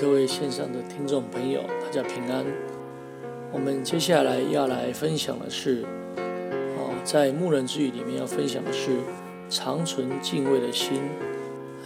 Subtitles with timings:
[0.00, 2.46] 各位线上的听众朋友，大家平安。
[3.50, 5.84] 我们接下来要来分享的是，
[6.76, 8.98] 哦，在牧人之语里面要分享的是
[9.50, 11.00] 常存敬畏的心。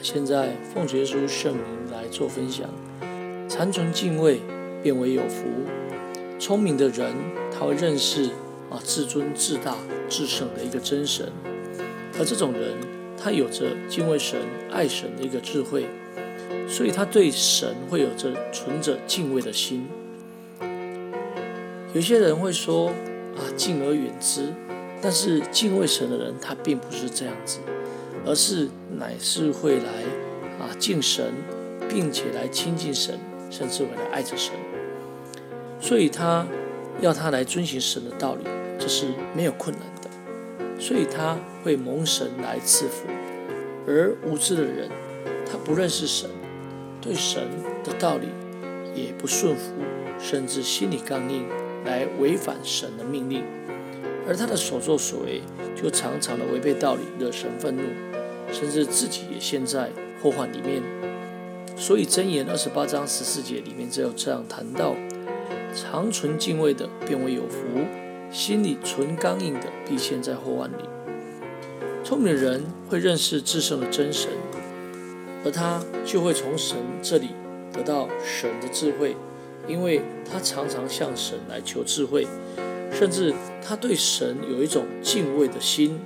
[0.02, 2.68] 现在奉耶稣圣名来做分享，
[3.48, 4.42] 常存敬畏，
[4.82, 5.46] 变为有福。
[6.38, 7.14] 聪明的人，
[7.50, 8.24] 他会认识
[8.68, 9.74] 啊至尊至大
[10.10, 11.32] 至圣的一个真神，
[12.18, 12.76] 而这种人，
[13.16, 14.38] 他有着敬畏神、
[14.70, 15.86] 爱神的一个智慧。
[16.68, 19.86] 所以他对神会有着存着敬畏的心。
[21.94, 22.88] 有些人会说
[23.36, 24.48] 啊，敬而远之，
[25.02, 27.58] 但是敬畏神的人，他并不是这样子，
[28.24, 29.84] 而是乃是会来
[30.58, 31.32] 啊敬神，
[31.88, 33.18] 并且来亲近神，
[33.50, 34.54] 甚至会来爱着神。
[35.78, 36.46] 所以他
[37.00, 38.44] 要他来遵循神的道理，
[38.78, 40.80] 这是没有困难的。
[40.80, 43.06] 所以他会蒙神来赐福，
[43.86, 44.88] 而无知的人，
[45.44, 46.30] 他不认识神。
[47.02, 47.42] 对神
[47.82, 48.28] 的道理
[48.94, 49.72] 也不顺服，
[50.20, 51.44] 甚至心里刚硬，
[51.84, 53.42] 来违反神的命令，
[54.26, 55.42] 而他的所作所为
[55.74, 57.82] 就常常的违背道理，惹神愤怒，
[58.52, 59.90] 甚至自己也陷在
[60.22, 60.80] 祸患里面。
[61.76, 64.94] 所以箴言二十八章十四节里面只有这样谈到：
[65.74, 67.58] 常存敬畏的，便为有福；
[68.30, 70.84] 心里存刚硬的，必陷在祸患里。
[72.04, 74.30] 聪明的人会认识至圣的真神。
[75.44, 77.30] 而他就会从神这里
[77.72, 79.16] 得到神的智慧，
[79.66, 82.26] 因为他常常向神来求智慧，
[82.92, 85.98] 甚至他对神有一种敬畏的心。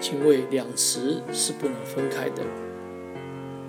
[0.00, 2.42] 敬畏两词是不能分开的，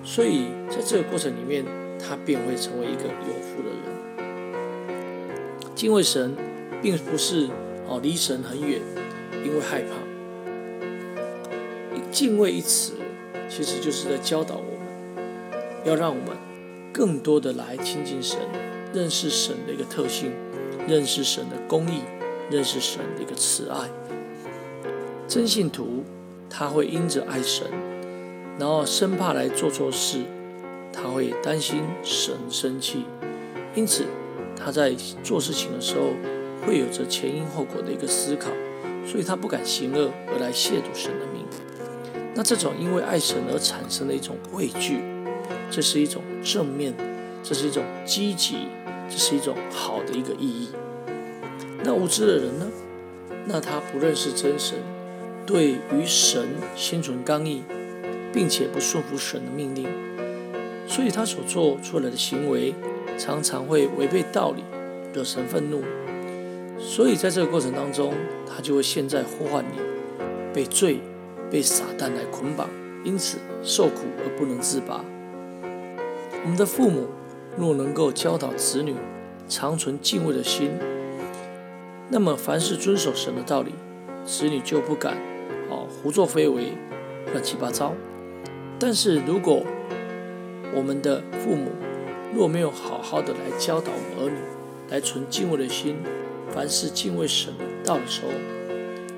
[0.04, 1.64] 所以在这个过程里面，
[2.00, 3.78] 他便会成为一个有福的人。
[5.76, 6.36] 敬畏神，
[6.82, 7.50] 并不是
[7.88, 8.82] 哦离神很远，
[9.46, 9.90] 因为害怕。
[12.10, 12.94] 敬畏一词。
[13.56, 15.24] 其实就是在教导我们，
[15.86, 16.36] 要让我们
[16.92, 18.40] 更多的来亲近神，
[18.92, 20.32] 认识神的一个特性，
[20.88, 22.02] 认识神的公义，
[22.50, 23.88] 认识神的一个慈爱。
[25.28, 26.04] 真信徒
[26.50, 27.68] 他会因着爱神，
[28.58, 30.24] 然后生怕来做错事，
[30.92, 33.06] 他会担心神生气，
[33.76, 34.04] 因此
[34.56, 36.16] 他在做事情的时候
[36.66, 38.50] 会有着前因后果的一个思考，
[39.06, 41.46] 所以他不敢行恶而来亵渎神的名。
[42.36, 45.00] 那这种因为爱神而产生的一种畏惧，
[45.70, 46.94] 这是一种正面，
[47.44, 48.68] 这是一种积极，
[49.10, 50.70] 这是一种好的一个意义。
[51.84, 52.66] 那无知的人呢？
[53.46, 54.78] 那他不认识真神，
[55.46, 57.62] 对于神心存刚毅，
[58.32, 59.86] 并且不顺服神的命令，
[60.88, 62.74] 所以他所做出来的行为
[63.18, 64.64] 常常会违背道理，
[65.14, 65.84] 惹神愤怒。
[66.80, 68.14] 所以在这个过程当中，
[68.48, 69.78] 他就会陷在祸患里，
[70.54, 71.00] 被罪。
[71.54, 72.68] 被撒旦来捆绑，
[73.04, 75.06] 因此受苦而不能自拔。
[76.44, 77.06] 我们的父母
[77.56, 78.96] 若能够教导子女
[79.48, 80.72] 常存敬畏的心，
[82.10, 83.72] 那么凡是遵守神的道理，
[84.26, 85.16] 子女就不敢
[85.70, 86.74] 哦胡作非为、
[87.32, 87.94] 乱七八糟。
[88.80, 89.62] 但是如果
[90.74, 91.70] 我们的父母
[92.34, 94.38] 若没有好好的来教导儿女
[94.90, 95.98] 来存敬畏的心，
[96.50, 98.32] 凡是敬畏神的道的时候，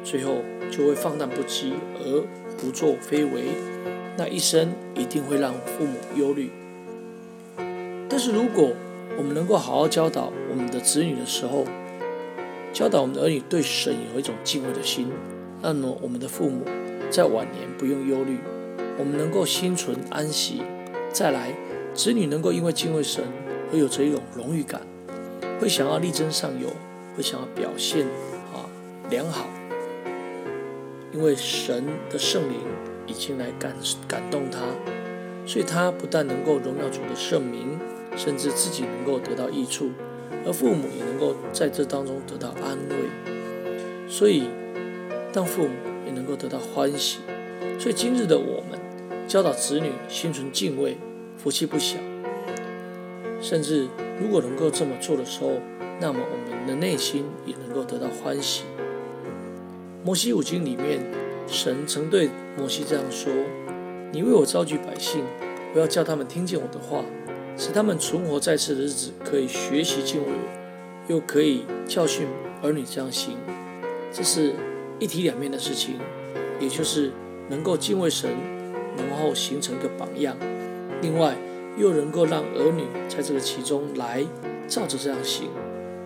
[0.03, 0.43] 最后。
[0.75, 2.23] 就会放荡不羁而
[2.59, 3.43] 胡作非为，
[4.17, 6.51] 那一生一定会让父母忧虑。
[8.09, 8.71] 但是如果
[9.17, 11.65] 我们能够好好教导我们的子女的时候，
[12.73, 15.07] 教导我们的儿女对神有一种敬畏的心，
[15.61, 16.65] 那么我们的父母
[17.09, 18.37] 在晚年不用忧虑，
[18.99, 20.61] 我们能够心存安息。
[21.13, 21.53] 再来，
[21.93, 23.23] 子女能够因为敬畏神
[23.71, 24.81] 而有着一种荣誉感，
[25.57, 26.67] 会想要力争上游，
[27.15, 28.05] 会想要表现
[28.53, 28.67] 啊
[29.09, 29.45] 良好。
[31.15, 32.59] 因为神的圣灵
[33.07, 33.73] 已经来感
[34.05, 34.59] 感动他，
[35.45, 37.79] 所以他不但能够荣耀主的圣名，
[38.17, 39.91] 甚至自己能够得到益处，
[40.45, 44.09] 而父母也能够在这当中得到安慰。
[44.09, 44.49] 所以，
[45.31, 45.69] 当父母
[46.05, 47.19] 也能够得到欢喜。
[47.79, 48.77] 所以今日的我们
[49.25, 50.97] 教导子女心存敬畏，
[51.37, 51.97] 福气不小。
[53.41, 53.87] 甚至
[54.19, 55.53] 如果能够这么做的时候，
[56.01, 58.63] 那么我们的内心也能够得到欢喜。
[60.05, 60.99] 摩西五经里面，
[61.47, 63.33] 神曾对摩西这样说
[64.13, 65.23] ：“你为我召集百姓，
[65.73, 67.03] 我要叫他们听见我的话，
[67.57, 72.27] 使他们存活在世的日子，可以学习敬畏我，又可以教训
[72.61, 73.35] 儿女这样行。
[74.13, 74.53] 这是
[74.99, 75.95] 一体两面的事情，
[76.59, 77.11] 也就是
[77.49, 78.29] 能够敬畏神，
[78.95, 80.35] 然后形成一个榜样；
[81.01, 81.35] 另外，
[81.79, 84.23] 又能够让儿女在这个其中来
[84.67, 85.49] 照着这样行。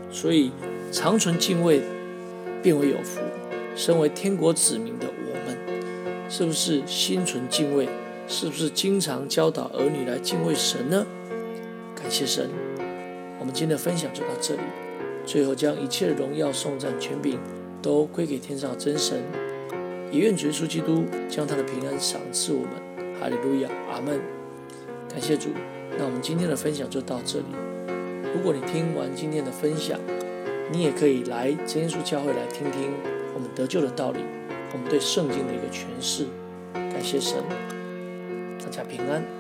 [0.10, 0.54] 所以，
[0.90, 1.81] 常存敬畏，
[2.63, 3.19] 变为有福。”
[3.75, 5.57] 身为天国子民的我们，
[6.30, 7.88] 是不是心存敬畏？
[8.27, 11.06] 是不是经常教导儿女来敬畏神呢？
[11.95, 12.50] 感谢神。
[13.39, 14.62] 我们今天的分享就到这里。
[15.25, 17.39] 最后，将一切的荣耀、颂赞、权柄
[17.81, 19.21] 都归给天上的真神。
[20.12, 22.71] 也愿主耶稣基督将他的平安赏赐我们。
[23.19, 24.19] 哈利路亚，阿门。
[25.10, 25.50] 感谢主。
[25.98, 27.45] 那我们今天的分享就到这里。
[28.33, 30.00] 如果你听完今天的分享，
[30.71, 32.92] 你也可以来真耶稣教会来听听
[33.34, 34.20] 我们得救的道理，
[34.74, 36.26] 我们对圣经的一个诠释。
[36.74, 37.44] 感谢神，
[38.60, 39.38] 大家平安。